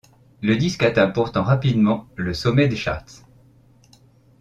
[0.41, 3.21] Le disque atteint pourtant rapidement le sommet des charts.